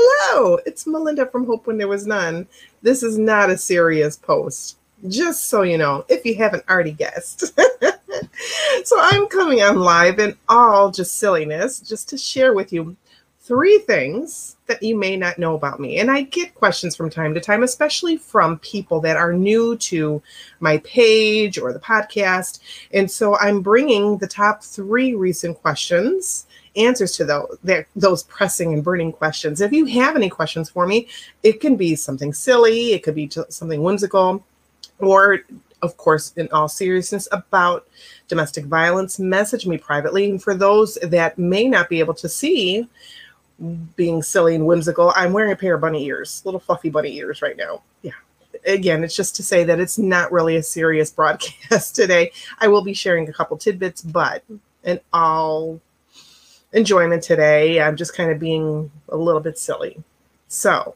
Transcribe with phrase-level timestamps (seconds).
[0.00, 2.46] Hello, it's Melinda from Hope When There Was None.
[2.82, 7.52] This is not a serious post, just so you know, if you haven't already guessed.
[8.84, 12.96] so I'm coming on live in all just silliness, just to share with you
[13.40, 15.98] three things that you may not know about me.
[15.98, 20.22] And I get questions from time to time, especially from people that are new to
[20.60, 22.60] my page or the podcast.
[22.92, 26.46] And so I'm bringing the top three recent questions
[26.78, 27.58] answers to those
[27.96, 29.60] those pressing and burning questions.
[29.60, 31.08] If you have any questions for me,
[31.42, 34.44] it can be something silly, it could be something whimsical,
[34.98, 35.40] or
[35.82, 37.86] of course, in all seriousness, about
[38.26, 40.30] domestic violence, message me privately.
[40.30, 42.88] And for those that may not be able to see,
[43.96, 47.42] being silly and whimsical, I'm wearing a pair of bunny ears, little fluffy bunny ears
[47.42, 47.82] right now.
[48.02, 48.12] Yeah.
[48.66, 52.32] Again, it's just to say that it's not really a serious broadcast today.
[52.58, 54.44] I will be sharing a couple tidbits, but
[54.84, 55.80] in all
[56.72, 57.80] enjoyment today.
[57.80, 60.02] I'm just kind of being a little bit silly.
[60.48, 60.94] So,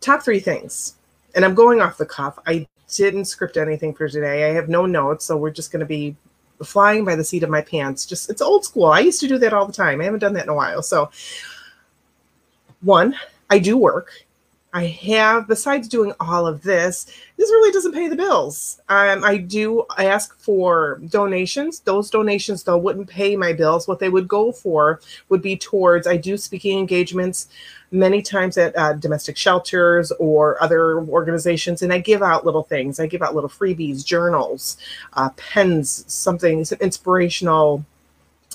[0.00, 0.96] top three things.
[1.34, 2.38] And I'm going off the cuff.
[2.46, 4.50] I didn't script anything for today.
[4.50, 5.24] I have no notes.
[5.26, 6.16] So, we're just going to be
[6.64, 8.04] flying by the seat of my pants.
[8.06, 8.86] Just, it's old school.
[8.86, 10.00] I used to do that all the time.
[10.00, 10.82] I haven't done that in a while.
[10.82, 11.10] So,
[12.82, 13.14] one,
[13.48, 14.12] I do work
[14.72, 18.80] I have, besides doing all of this, this really doesn't pay the bills.
[18.88, 21.80] Um, I do ask for donations.
[21.80, 23.88] Those donations, though, wouldn't pay my bills.
[23.88, 27.48] What they would go for would be towards, I do speaking engagements
[27.90, 33.00] many times at uh, domestic shelters or other organizations, and I give out little things.
[33.00, 34.76] I give out little freebies, journals,
[35.14, 37.84] uh, pens, something, some inspirational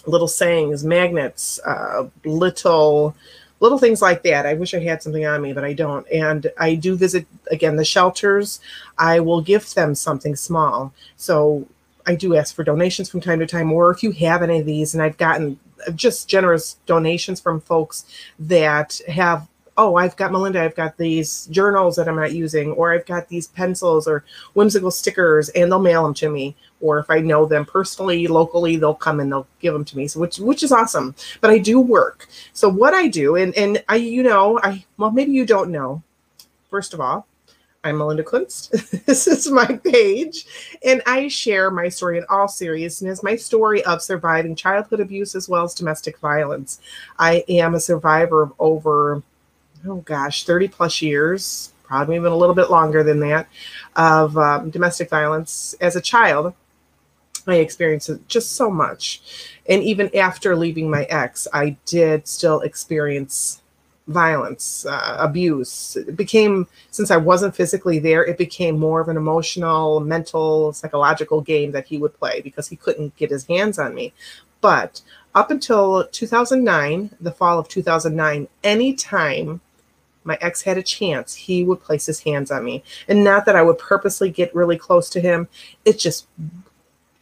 [0.05, 3.15] little sayings, magnets, uh, little
[3.59, 4.45] little things like that.
[4.45, 6.05] I wish I had something on me, but I don't.
[6.11, 8.59] And I do visit again the shelters.
[8.97, 10.93] I will gift them something small.
[11.17, 11.67] So
[12.05, 14.65] I do ask for donations from time to time, or if you have any of
[14.65, 15.59] these, and I've gotten
[15.95, 18.05] just generous donations from folks
[18.39, 22.93] that have oh, I've got Melinda, I've got these journals that I'm not using, or
[22.93, 26.55] I've got these pencils or whimsical stickers, and they'll mail them to me.
[26.81, 30.07] Or if I know them personally, locally, they'll come and they'll give them to me.
[30.07, 31.15] So which which is awesome.
[31.41, 32.27] But I do work.
[32.53, 36.03] So what I do, and and I, you know, I well, maybe you don't know.
[36.69, 37.27] First of all,
[37.83, 38.71] I'm Melinda Kunst.
[39.05, 40.45] this is my page,
[40.85, 45.49] and I share my story in all seriousness my story of surviving childhood abuse as
[45.49, 46.79] well as domestic violence.
[47.19, 49.23] I am a survivor of over
[49.87, 53.47] oh gosh, 30 plus years, probably even a little bit longer than that,
[53.95, 56.53] of um, domestic violence as a child.
[57.47, 59.21] I experienced just so much.
[59.69, 63.61] And even after leaving my ex, I did still experience
[64.07, 65.95] violence, uh, abuse.
[65.95, 71.41] It became, since I wasn't physically there, it became more of an emotional, mental, psychological
[71.41, 74.13] game that he would play because he couldn't get his hands on me.
[74.61, 75.01] But
[75.33, 79.61] up until 2009, the fall of 2009, anytime
[80.25, 82.83] my ex had a chance, he would place his hands on me.
[83.07, 85.47] And not that I would purposely get really close to him.
[85.85, 86.27] It's just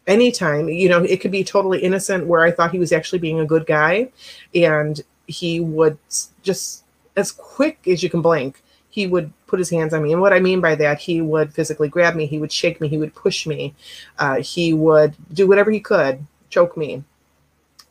[0.08, 3.40] anytime, you know, it could be totally innocent where I thought he was actually being
[3.40, 4.10] a good guy.
[4.56, 5.98] And he would
[6.42, 6.84] just,
[7.16, 10.12] as quick as you can blink, he would put his hands on me.
[10.12, 12.88] And what I mean by that, he would physically grab me, he would shake me,
[12.88, 13.74] he would push me,
[14.20, 17.04] uh, he would do whatever he could, choke me,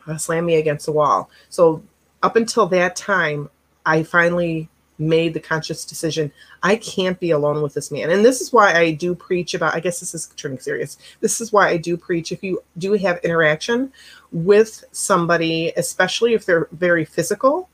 [0.07, 1.29] uh, slam me against the wall.
[1.49, 1.83] So
[2.23, 3.51] up until that time,
[3.85, 4.69] I finally
[4.99, 6.31] made the conscious decision
[6.63, 8.11] I can't be alone with this man.
[8.11, 10.97] And this is why I do preach about, I guess this is turning serious.
[11.21, 13.93] This is why I do preach if you do have interaction
[14.31, 17.69] with somebody, especially if they're very physical,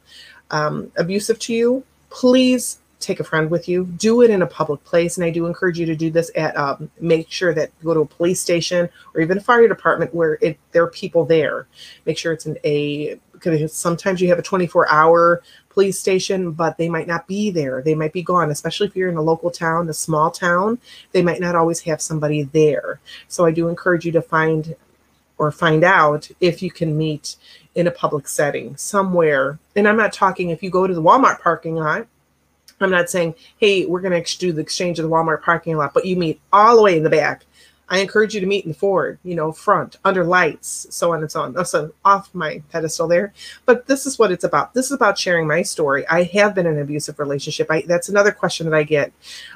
[0.51, 3.85] um, abusive to you, please take a friend with you.
[3.85, 5.17] Do it in a public place.
[5.17, 8.01] And I do encourage you to do this at, um, make sure that go to
[8.01, 11.67] a police station or even a fire department where it, there are people there.
[12.07, 16.77] Make sure it's in a, because sometimes you have a 24 hour police station, but
[16.77, 17.83] they might not be there.
[17.83, 20.79] They might be gone, especially if you're in a local town, a small town,
[21.13, 23.01] they might not always have somebody there.
[23.29, 24.75] So I do encourage you to find
[25.39, 27.37] or find out if you can meet
[27.77, 29.59] in a public setting somewhere.
[29.77, 32.09] And I'm not talking if you go to the Walmart parking lot.
[32.81, 35.95] I'm not saying, hey, we're going to do the exchange of the Walmart parking lot,
[35.95, 37.45] but you meet all the way in the back
[37.91, 41.21] I encourage you to meet in the forward, you know, front, under lights, so on
[41.21, 41.65] and so on.
[41.65, 43.33] So off my pedestal there.
[43.65, 44.75] But this is what it's about.
[44.75, 46.07] This is about sharing my story.
[46.09, 47.69] I have been in an abusive relationship.
[47.71, 49.13] I, that's another question that I get.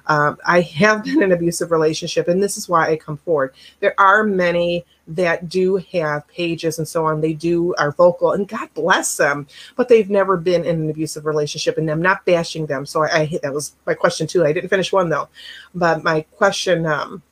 [0.06, 3.54] Um, I have been in an abusive relationship, and this is why I come forward.
[3.80, 7.20] There are many that do have pages and so on.
[7.20, 9.46] They do are vocal, and God bless them,
[9.76, 12.86] but they've never been in an abusive relationship, and I'm not bashing them.
[12.86, 14.44] So I, I that was my question too.
[14.44, 15.28] I didn't finish one though,
[15.74, 16.86] but my question.
[16.86, 17.22] Um,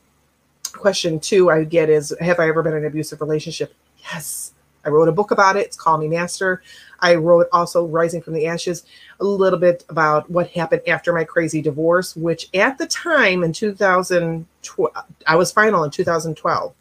[0.71, 3.75] question two I get is Have I ever been in an abusive relationship?
[4.13, 4.53] Yes.
[4.85, 5.67] I wrote a book about it.
[5.67, 6.63] It's Call Me Master.
[7.01, 8.85] I wrote also Rising from the Ashes,
[9.21, 13.53] a little bit about what happened after my crazy divorce, which at the time in
[13.53, 14.93] 2012,
[15.27, 16.75] I was final in 2012.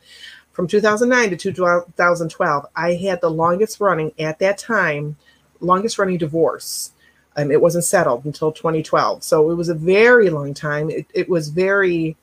[0.52, 5.16] From 2009 to 2012, I had the longest running at that time,
[5.62, 6.92] longest running divorce.
[7.38, 9.24] Um, it wasn't settled until 2012.
[9.24, 10.90] So it was a very long time.
[10.90, 12.18] It, it was very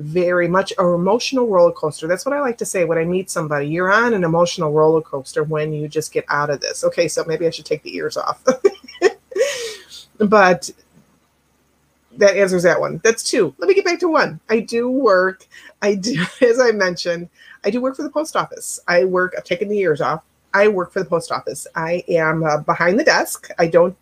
[0.00, 2.06] very much an emotional roller coaster.
[2.06, 3.66] That's what I like to say when I meet somebody.
[3.68, 6.84] You're on an emotional roller coaster when you just get out of this.
[6.84, 8.42] Okay, so maybe I should take the ears off.
[10.18, 10.70] but
[12.16, 13.00] that answers that one.
[13.04, 13.54] That's two.
[13.58, 14.40] Let me get back to one.
[14.48, 15.46] I do work.
[15.82, 17.28] I do, as I mentioned,
[17.64, 18.80] I do work for the post office.
[18.88, 20.22] I work, I've taken the ears off.
[20.52, 21.66] I work for the post office.
[21.76, 23.50] I am uh, behind the desk.
[23.58, 23.96] I don't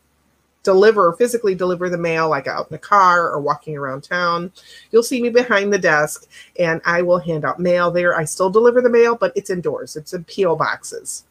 [0.69, 4.53] deliver physically deliver the mail like out in the car or walking around town
[4.91, 6.29] you'll see me behind the desk
[6.59, 8.15] and i will hand out mail there.
[8.15, 9.97] I still deliver the mail but it's indoors.
[9.97, 11.25] It's in po boxes.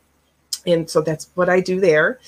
[0.65, 2.19] And so that's what i do there.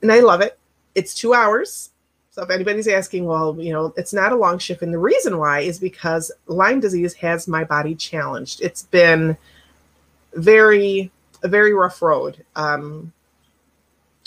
[0.00, 0.56] And i love it.
[0.94, 1.90] It's two hours.
[2.30, 4.82] So if anybody's asking well you know it's not a long shift.
[4.82, 8.62] And the reason why is because lyme disease has my body challenged.
[8.62, 9.36] It's been
[10.34, 11.10] very
[11.42, 12.44] a very rough road.
[12.54, 13.12] Um,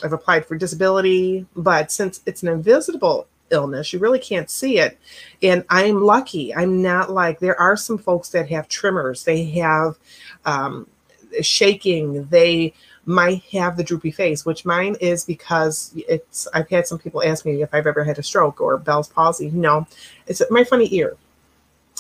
[0.04, 4.98] I've applied for disability, but since it's an invisible illness, you really can't see it.
[5.42, 6.54] And I'm lucky.
[6.54, 9.98] I'm not like there are some folks that have tremors, they have
[10.46, 10.88] um,
[11.42, 12.74] shaking, they
[13.06, 16.48] might have the droopy face, which mine is because it's.
[16.54, 19.52] I've had some people ask me if I've ever had a stroke or Bell's palsy.
[19.52, 19.86] No,
[20.26, 21.16] it's my funny ear.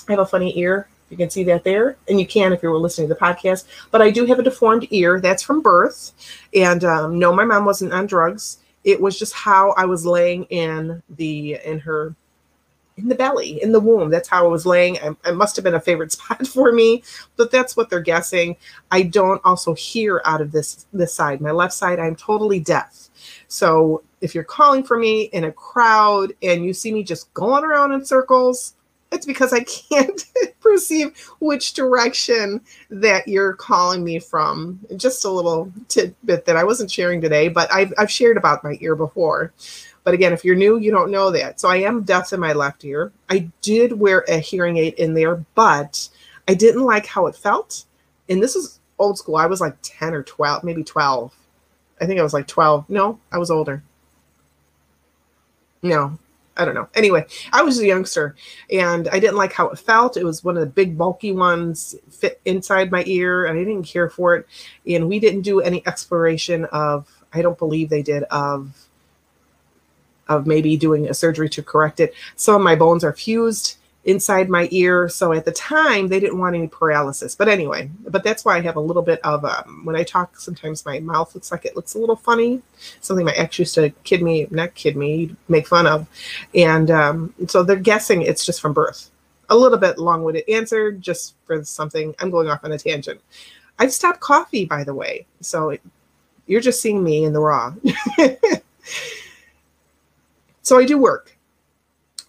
[0.08, 2.70] I have a funny ear you can see that there, and you can if you
[2.70, 3.64] were listening to the podcast.
[3.90, 5.22] But I do have a deformed ear.
[5.22, 6.12] That's from birth.
[6.54, 8.58] And um, no, my mom wasn't on drugs.
[8.84, 12.16] It was just how I was laying in the in her
[12.98, 14.10] in the belly, in the womb.
[14.10, 14.98] That's how I was laying.
[15.00, 17.02] I, it must have been a favorite spot for me,
[17.38, 18.58] but that's what they're guessing.
[18.92, 21.40] I don't also hear out of this this side.
[21.40, 23.10] My left side, I'm totally deaf.
[23.48, 27.64] So if you're calling for me in a crowd and you see me just going
[27.64, 28.76] around in circles,
[29.16, 30.26] it's because I can't
[30.60, 34.80] perceive which direction that you're calling me from.
[34.96, 38.78] Just a little tidbit that I wasn't sharing today, but I've, I've shared about my
[38.82, 39.54] ear before.
[40.04, 41.60] But again, if you're new, you don't know that.
[41.60, 43.12] So I am deaf in my left ear.
[43.30, 46.08] I did wear a hearing aid in there, but
[46.48, 47.86] I didn't like how it felt.
[48.30, 49.38] And this is old school.
[49.38, 51.34] I was like 10 or 12, maybe 12.
[52.02, 52.90] I think I was like 12.
[52.90, 53.82] No, I was older.
[55.82, 56.18] No,
[56.57, 56.88] I don't know.
[56.96, 58.36] Anyway, I was a youngster
[58.72, 60.16] and I didn't like how it felt.
[60.16, 63.84] It was one of the big bulky ones fit inside my ear and I didn't
[63.84, 64.48] care for it.
[64.88, 68.88] And we didn't do any exploration of I don't believe they did of
[70.28, 72.13] of maybe doing a surgery to correct it.
[72.36, 75.10] Some of my bones are fused inside my ear.
[75.10, 77.36] So at the time, they didn't want any paralysis.
[77.36, 80.40] But anyway, but that's why I have a little bit of um, when I talk.
[80.40, 82.62] Sometimes my mouth looks like it looks a little funny.
[83.02, 86.07] Something my ex used to kid me, not kid me, make fun of,
[86.53, 89.10] and um, so they're guessing it's just from birth.
[89.50, 92.15] A little bit long-winded answer, just for something.
[92.20, 93.22] I'm going off on a tangent.
[93.77, 95.27] I've stopped coffee, by the way.
[95.41, 95.77] So
[96.48, 97.74] you're just seeing me in the raw.
[100.63, 101.35] so I do work.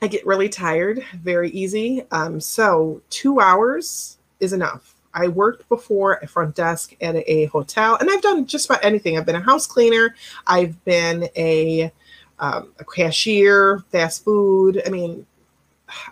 [0.03, 2.05] I get really tired very easy.
[2.11, 4.95] Um, so two hours is enough.
[5.15, 9.17] I worked before a front desk at a hotel, and I've done just about anything.
[9.17, 10.15] I've been a house cleaner.
[10.47, 11.91] I've been a,
[12.39, 14.83] um, a cashier, fast food.
[14.87, 15.25] I mean,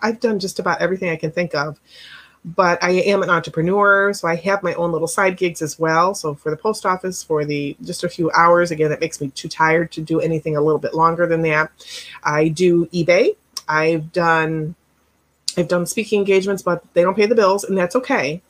[0.01, 1.79] I've done just about everything I can think of.
[2.43, 6.13] But I am an entrepreneur, so I have my own little side gigs as well.
[6.13, 9.29] So for the post office, for the just a few hours, again, that makes me
[9.29, 11.71] too tired to do anything a little bit longer than that.
[12.23, 13.35] I do eBay.
[13.67, 14.75] I've done
[15.57, 18.41] I've done speaking engagements, but they don't pay the bills, and that's okay.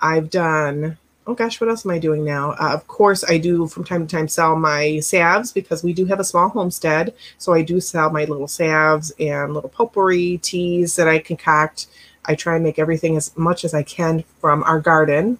[0.00, 2.50] I've done oh gosh, what else am I doing now?
[2.52, 6.04] Uh, of course, I do from time to time sell my salves because we do
[6.06, 7.14] have a small homestead.
[7.38, 11.86] So I do sell my little salves and little potpourri teas that I concoct.
[12.26, 15.38] I try and make everything as much as I can from our garden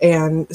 [0.00, 0.48] and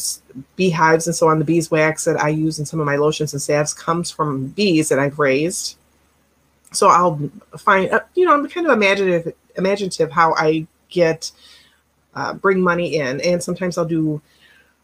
[0.56, 1.40] beehives and so on.
[1.40, 4.90] The beeswax that I use in some of my lotions and salves comes from bees
[4.90, 5.78] that I've raised
[6.78, 7.20] so I'll
[7.58, 11.32] find, uh, you know, I'm kind of imaginative, imaginative how I get
[12.14, 13.20] uh, bring money in.
[13.22, 14.22] And sometimes I'll do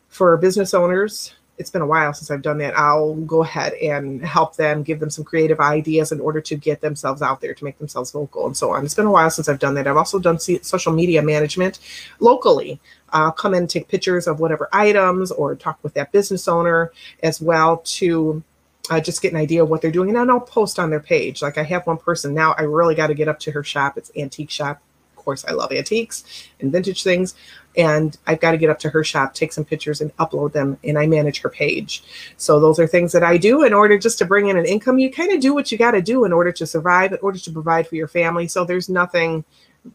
[0.10, 1.36] for business owners.
[1.60, 2.78] It's been a while since I've done that.
[2.78, 6.82] I'll go ahead and help them, give them some creative ideas in order to get
[6.82, 8.84] themselves out there, to make themselves vocal, and so on.
[8.84, 9.88] It's been a while since I've done that.
[9.88, 11.80] I've also done social media management
[12.20, 12.80] locally.
[13.10, 17.40] I'll come and take pictures of whatever items or talk with that business owner as
[17.40, 18.44] well to
[18.90, 20.10] uh, just get an idea of what they're doing.
[20.10, 21.42] And then I'll post on their page.
[21.42, 23.98] Like I have one person now, I really got to get up to her shop.
[23.98, 24.82] It's Antique Shop
[25.16, 27.34] Of course, I love antiques and vintage things.
[27.78, 30.78] And I've got to get up to her shop, take some pictures, and upload them.
[30.84, 32.04] And I manage her page.
[32.38, 35.00] So those are things that I do in order just to bring in an income.
[35.00, 37.40] You kind of do what you got to do in order to survive, in order
[37.40, 38.48] to provide for your family.
[38.48, 39.46] So there's nothing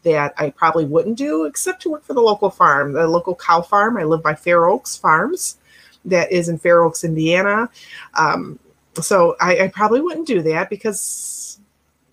[0.03, 3.61] that I probably wouldn't do except to work for the local farm, the local cow
[3.63, 3.97] farm.
[3.97, 5.59] I live by Fair Oaks Farms,
[6.05, 7.71] that is in Fair Oaks, Indiana.
[8.15, 8.59] Um,
[9.01, 11.61] so I, I probably wouldn't do that because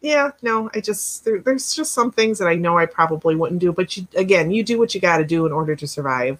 [0.01, 3.59] yeah, no, I just there, there's just some things that I know I probably wouldn't
[3.59, 6.37] do, but you, again, you do what you got to do in order to survive.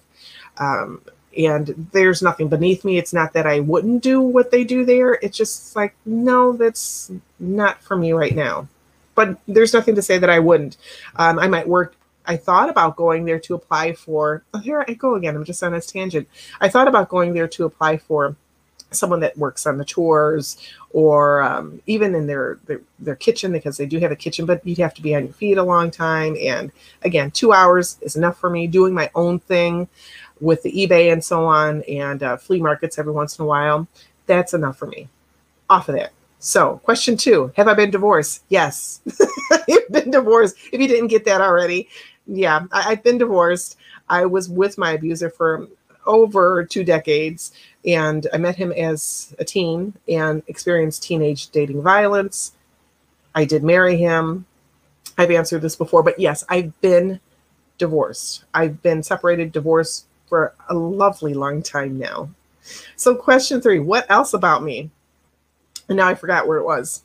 [0.58, 1.02] Um,
[1.36, 2.96] and there's nothing beneath me.
[2.96, 5.18] It's not that I wouldn't do what they do there.
[5.20, 8.68] It's just like, no, that's not for me right now.
[9.14, 10.76] But there's nothing to say that I wouldn't.
[11.16, 11.96] Um, I might work.
[12.24, 14.44] I thought about going there to apply for.
[14.54, 15.36] Oh, here I go again.
[15.36, 16.28] I'm just on this tangent.
[16.60, 18.36] I thought about going there to apply for
[18.90, 20.56] someone that works on the tours
[20.90, 24.64] or um, even in their, their, their kitchen because they do have a kitchen but
[24.66, 26.36] you'd have to be on your feet a long time.
[26.40, 26.70] And
[27.02, 29.88] again two hours is enough for me doing my own thing
[30.40, 33.86] with the ebay and so on and uh, flea markets every once in a while.
[34.26, 35.08] That's enough for me.
[35.68, 36.12] Off of that.
[36.38, 38.44] So question two have i been divorced?
[38.48, 39.00] Yes.
[39.68, 40.56] You've been divorced.
[40.72, 41.88] If you didn't get that already.
[42.26, 43.76] Yeah I, i've been divorced.
[44.08, 45.66] I was with my abuser for
[46.06, 47.52] over two decades
[47.86, 52.52] and I met him as a teen and experienced teenage dating violence.
[53.34, 54.46] I did marry him.
[55.16, 57.20] I've answered this before, but yes, I've been
[57.78, 58.44] divorced.
[58.52, 62.30] I've been separated, divorced for a lovely long time now.
[62.96, 64.90] So, question three what else about me?
[65.88, 67.04] And now I forgot where it was.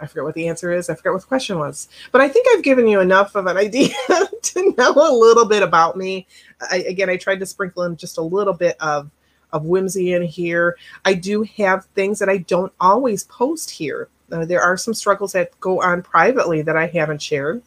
[0.00, 0.88] I forget what the answer is.
[0.88, 1.88] I forget what the question was.
[2.10, 3.94] But I think I've given you enough of an idea
[4.42, 6.26] to know a little bit about me.
[6.70, 9.10] I, again, I tried to sprinkle in just a little bit of
[9.52, 10.76] of whimsy in here.
[11.04, 14.08] I do have things that I don't always post here.
[14.30, 17.62] Uh, there are some struggles that go on privately that I haven't shared.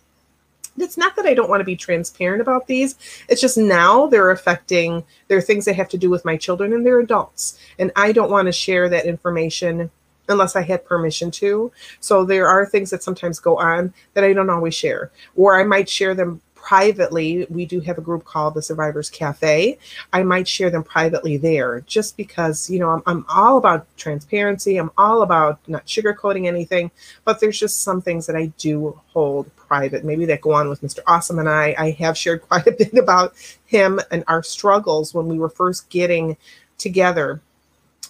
[0.78, 2.96] It's not that I don't want to be transparent about these.
[3.30, 6.74] It's just now they're affecting, there are things that have to do with my children
[6.74, 7.60] and they're adults.
[7.78, 9.92] And I don't want to share that information
[10.30, 11.72] unless I had permission to.
[12.00, 15.64] So there are things that sometimes go on that I don't always share, or I
[15.64, 19.78] might share them privately, we do have a group called the Survivors Cafe.
[20.14, 24.78] I might share them privately there just because, you know, I'm, I'm all about transparency.
[24.78, 26.90] I'm all about not sugarcoating anything,
[27.26, 30.82] but there's just some things that I do hold private, maybe that go on with
[30.82, 31.00] Mr.
[31.06, 31.76] Awesome and I.
[31.78, 33.34] I have shared quite a bit about
[33.66, 36.38] him and our struggles when we were first getting
[36.78, 37.42] together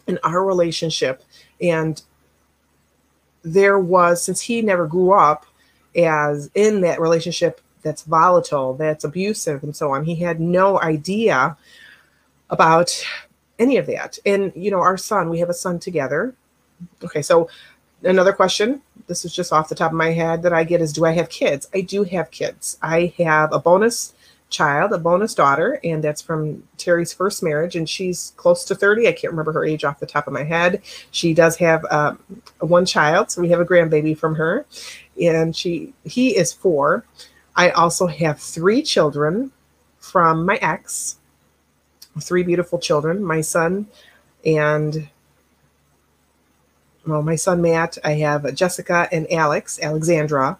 [0.07, 1.23] in our relationship.
[1.61, 2.01] And
[3.43, 5.45] there was, since he never grew up
[5.95, 10.05] as in that relationship that's volatile, that's abusive, and so on.
[10.05, 11.57] He had no idea
[12.49, 13.03] about
[13.59, 14.17] any of that.
[14.25, 16.33] And, you know, our son, we have a son together.
[17.03, 17.49] Okay, so
[18.03, 20.93] another question, this is just off the top of my head that I get is
[20.93, 21.69] Do I have kids?
[21.73, 22.77] I do have kids.
[22.81, 24.13] I have a bonus
[24.53, 29.07] child, a bonus daughter, and that's from Terry's first marriage, and she's close to 30.
[29.07, 30.81] I can't remember her age off the top of my head.
[31.11, 32.19] She does have um,
[32.59, 34.65] one child, so we have a grandbaby from her,
[35.21, 37.05] and she he is four.
[37.55, 39.51] I also have three children
[39.99, 41.17] from my ex,
[42.21, 43.87] three beautiful children, my son
[44.45, 45.09] and
[47.05, 50.57] well, my son Matt, I have Jessica and Alex, Alexandra.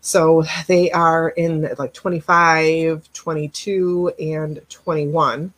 [0.00, 5.52] So they are in like 25, 22, and 21.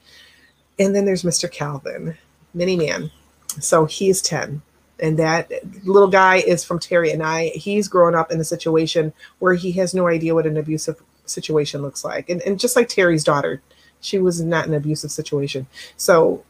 [0.79, 1.51] And then there's Mr.
[1.51, 2.17] Calvin,
[2.55, 3.11] mini man.
[3.61, 4.63] So he's 10
[5.01, 5.51] and that
[5.85, 7.49] little guy is from Terry and I.
[7.49, 11.83] He's grown up in a situation where he has no idea what an abusive situation
[11.83, 12.29] looks like.
[12.29, 13.63] And, and just like Terry's daughter,
[14.01, 15.67] she was not in an abusive situation.
[15.97, 16.45] So,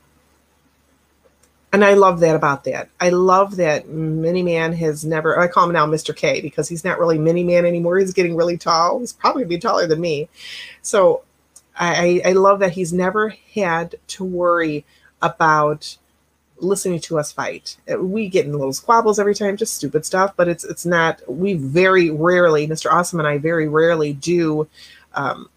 [1.72, 2.88] and I love that about that.
[3.00, 6.14] I love that Mini Man has never, I call him now Mr.
[6.14, 7.98] K because he's not really Mini Man anymore.
[7.98, 8.98] He's getting really tall.
[8.98, 10.28] He's probably be taller than me.
[10.82, 11.22] So
[11.76, 14.84] I, I love that he's never had to worry
[15.22, 15.96] about
[16.58, 17.76] listening to us fight.
[17.90, 21.20] Uh, we get in little squabbles every time, just stupid stuff, but it's it's not.
[21.26, 22.92] We very rarely, Mr.
[22.92, 24.68] Awesome and I, very rarely do
[25.14, 25.48] um,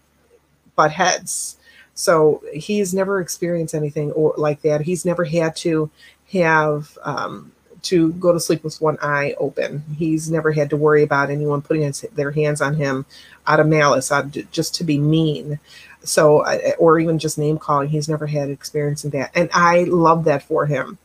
[0.76, 1.58] butt heads.
[1.96, 4.82] So he's never experienced anything or like that.
[4.82, 5.90] He's never had to
[6.34, 7.52] have um,
[7.84, 9.84] to go to sleep with one eye open.
[9.96, 13.06] He's never had to worry about anyone putting his, their hands on him
[13.46, 15.60] out of malice, out of, just to be mean.
[16.04, 16.46] So,
[16.80, 17.90] or even just name calling.
[17.90, 19.32] He's never had experience in that.
[19.36, 20.98] And I love that for him.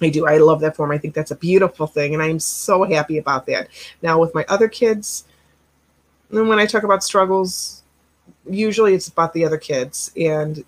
[0.00, 0.26] I do.
[0.26, 0.92] I love that for him.
[0.92, 2.14] I think that's a beautiful thing.
[2.14, 3.68] And I'm so happy about that.
[4.02, 5.24] Now, with my other kids,
[6.30, 7.75] and when I talk about struggles,
[8.48, 10.12] usually it's about the other kids.
[10.16, 10.64] And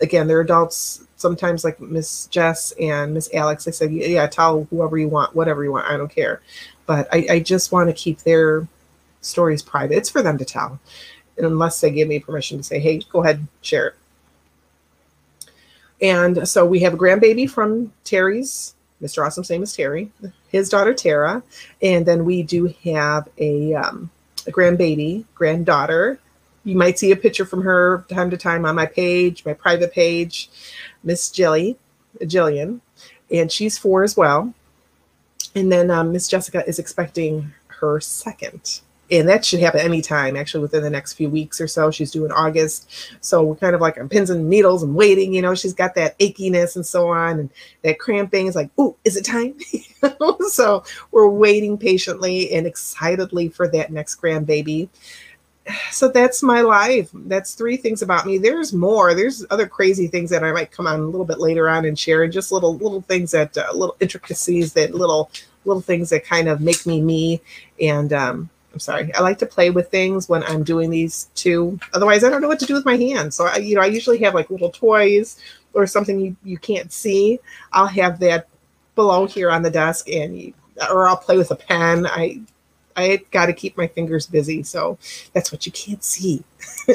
[0.00, 4.98] again, they're adults sometimes like Miss Jess and Miss Alex, I said, yeah, tell whoever
[4.98, 5.86] you want, whatever you want.
[5.86, 6.42] I don't care.
[6.84, 8.68] But I, I just want to keep their
[9.22, 9.96] stories private.
[9.96, 10.78] It's for them to tell.
[11.38, 13.94] And unless they give me permission to say, hey, go ahead, share it.
[16.02, 19.24] And so we have a grandbaby from Terry's, Mr.
[19.24, 20.10] Awesome's name is Terry,
[20.48, 21.42] his daughter Tara.
[21.80, 24.10] And then we do have a, um,
[24.46, 26.18] a grandbaby, granddaughter.
[26.64, 29.92] You might see a picture from her time to time on my page, my private
[29.92, 30.50] page.
[31.02, 31.76] Miss Jilly,
[32.22, 32.80] Jillian,
[33.30, 34.54] and she's four as well.
[35.54, 38.80] And then um, Miss Jessica is expecting her second.
[39.10, 41.90] And that should happen anytime, actually, within the next few weeks or so.
[41.90, 42.88] She's due in August.
[43.20, 45.34] So we're kind of like on pins and needles and waiting.
[45.34, 47.50] You know, she's got that achiness and so on, and
[47.82, 49.54] that cramping is like, oh, is it time?
[50.48, 54.88] so we're waiting patiently and excitedly for that next grandbaby
[55.90, 57.08] so that's my life.
[57.12, 58.38] That's three things about me.
[58.38, 59.14] There's more.
[59.14, 61.98] There's other crazy things that I might come on a little bit later on and
[61.98, 65.30] share, and just little little things that uh, little intricacies that little
[65.64, 67.40] little things that kind of make me me.
[67.80, 71.78] And um, I'm sorry, I like to play with things when I'm doing these too.
[71.92, 73.36] Otherwise, I don't know what to do with my hands.
[73.36, 75.40] So I, you know, I usually have like little toys
[75.72, 77.40] or something you you can't see.
[77.72, 78.48] I'll have that
[78.94, 80.54] below here on the desk, and you,
[80.90, 82.06] or I'll play with a pen.
[82.06, 82.40] I
[82.96, 84.62] I got to keep my fingers busy.
[84.62, 84.98] So
[85.32, 86.44] that's what you can't see.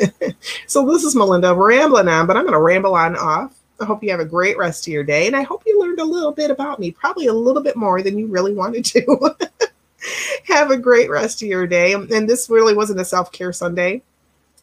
[0.67, 3.55] so this is Melinda rambling on, but I'm going to ramble on off.
[3.81, 5.27] I hope you have a great rest of your day.
[5.27, 8.01] And I hope you learned a little bit about me, probably a little bit more
[8.01, 9.35] than you really wanted to.
[10.45, 11.93] have a great rest of your day.
[11.93, 14.01] And this really wasn't a self care Sunday,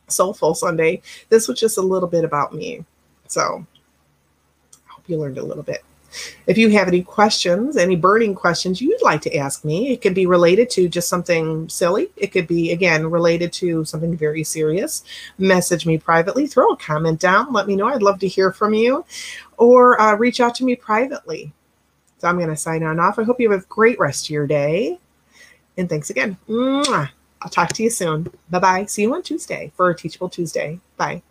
[0.09, 1.03] soulful Sunday.
[1.29, 2.85] This was just a little bit about me.
[3.29, 3.67] So
[4.75, 5.85] I hope you learned a little bit.
[6.47, 10.15] If you have any questions, any burning questions you'd like to ask me, it could
[10.15, 12.11] be related to just something silly.
[12.17, 15.05] It could be, again, related to something very serious.
[15.39, 17.89] Message me privately, throw a comment down, let me know.
[17.89, 19.05] I'd love to hear from you,
[19.57, 21.53] or uh, reach out to me privately.
[22.19, 23.19] So I'm going to sign on off.
[23.19, 24.99] I hope you have a great rest of your day.
[25.77, 26.37] And thanks again.
[26.49, 27.11] Mwah.
[27.43, 28.29] I'll talk to you soon.
[28.51, 28.85] Bye bye.
[28.87, 30.81] See you on Tuesday for Teachable Tuesday.
[30.97, 31.23] Bye.